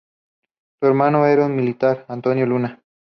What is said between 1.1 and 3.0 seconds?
era el militar Antonio Luna.